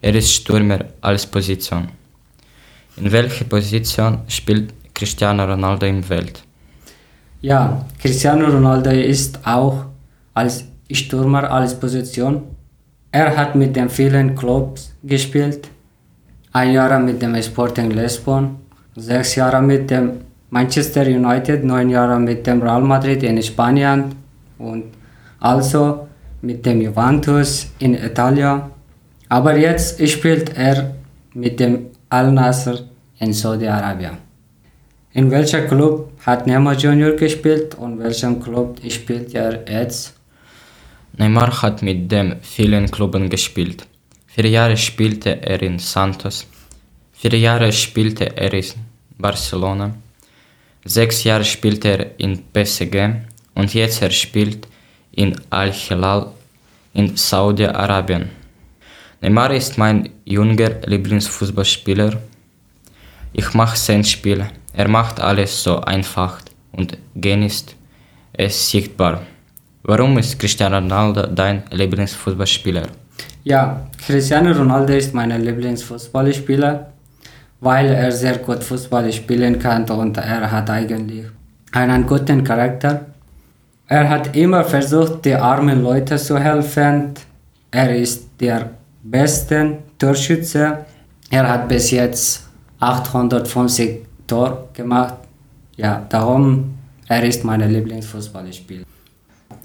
[0.00, 1.88] Er ist Stürmer als Position.
[2.96, 6.42] In welcher Position spielt Cristiano Ronaldo im Welt?
[7.40, 9.86] Ja, Cristiano Ronaldo ist auch
[10.36, 12.42] als Stürmer als Position.
[13.10, 15.68] Er hat mit den vielen Clubs gespielt.
[16.52, 18.56] Ein Jahr mit dem Sporting Lisbon,
[18.94, 20.20] sechs Jahre mit dem
[20.50, 24.04] Manchester United, neun Jahre mit dem Real Madrid in Spanien
[24.58, 24.84] und
[25.40, 26.06] also
[26.42, 28.60] mit dem Juventus in Italien.
[29.30, 30.94] Aber jetzt spielt er
[31.34, 32.78] mit dem Al Nasser
[33.18, 34.18] in Saudi-Arabien.
[35.14, 40.15] In welcher Club hat Neymar Junior gespielt und welchem Club spielt er jetzt?
[41.18, 43.86] Neymar hat mit den vielen Clubs gespielt.
[44.26, 46.46] Vier Jahre spielte er in Santos,
[47.12, 48.64] vier Jahre spielte er in
[49.16, 49.94] Barcelona,
[50.84, 52.96] sechs Jahre spielte er in PSG
[53.54, 54.68] und jetzt er spielt
[55.12, 56.32] in Al-Hilal
[56.92, 58.28] in Saudi-Arabien.
[59.22, 62.20] Neymar ist mein junger Lieblingsfußballspieler.
[63.32, 64.44] Ich mache sein Spiel.
[64.74, 67.74] Er macht alles so einfach und genießt
[68.34, 69.22] es sichtbar.
[69.88, 72.88] Warum ist Cristiano Ronaldo dein Lieblingsfußballspieler?
[73.44, 76.90] Ja, Cristiano Ronaldo ist mein Lieblingsfußballspieler,
[77.60, 81.26] weil er sehr gut Fußball spielen kann und er hat eigentlich
[81.70, 83.06] einen guten Charakter.
[83.86, 87.14] Er hat immer versucht, die armen Leute zu helfen.
[87.70, 88.70] Er ist der
[89.04, 90.78] beste Torschütze.
[91.30, 92.48] Er hat bis jetzt
[92.80, 95.14] 850 Tor gemacht.
[95.76, 96.74] Ja, darum
[97.06, 98.95] er ist mein Lieblingsfußballspieler.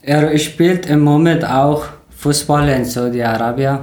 [0.03, 3.79] Er spielt im Moment auch Fußball in Saudi-Arabien.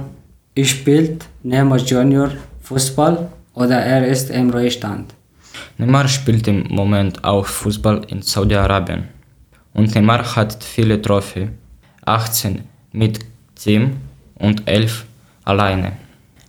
[0.53, 2.31] Er spielt Neymar Junior
[2.61, 5.13] Fußball oder er ist im Ruhestand.
[5.77, 9.07] Neymar spielt im Moment auch Fußball in Saudi-Arabien.
[9.73, 11.57] Und Neymar hat viele Trophäen,
[12.05, 13.19] 18 mit
[13.55, 13.95] Team
[14.35, 15.05] und 11
[15.45, 15.93] alleine.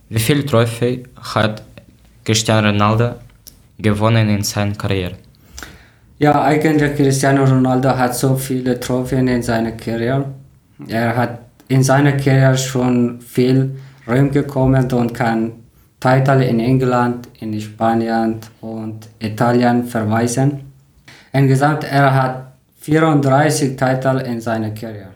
[0.09, 1.63] Wie viele Trophäen hat
[2.25, 3.15] Cristiano Ronaldo
[3.77, 5.15] gewonnen in seiner Karriere?
[6.21, 10.25] Ja, eigentlich Cristiano Ronaldo hat so viele Trophäen in seiner Karriere.
[10.87, 13.71] Er hat in seiner Karriere schon viel
[14.07, 15.53] rumgekommen und kann
[15.99, 20.71] Titel in England, in Spanien und Italien verweisen.
[21.33, 25.13] Insgesamt er hat 34 Titel in seiner Karriere.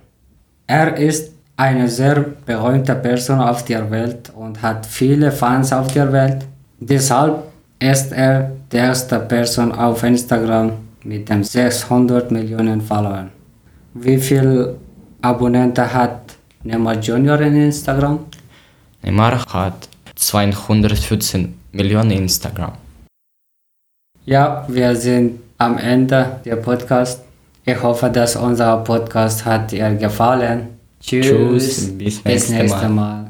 [0.66, 6.12] Er ist eine sehr berühmte Person auf der Welt und hat viele Fans auf der
[6.12, 6.48] Welt.
[6.80, 7.44] Deshalb
[7.78, 13.30] ist er die erste Person auf Instagram mit dem 600 Millionen Followern.
[13.94, 14.76] Wie viele
[15.22, 18.20] Abonnenten hat Neymar Junior in Instagram?
[19.04, 22.74] Neymar hat 214 Millionen Instagram.
[24.26, 27.22] Ja, wir sind am Ende der Podcast.
[27.64, 30.68] Ich hoffe, dass unser Podcast hat dir gefallen.
[31.00, 32.90] Tschüss, bis, bis nächstes Mal.
[32.90, 33.25] Mal.